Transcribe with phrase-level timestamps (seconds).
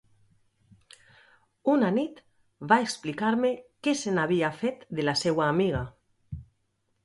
[1.73, 2.23] Una nit
[2.73, 3.53] va explicar-me
[3.89, 5.87] què se n’havia fet de la seua amiga.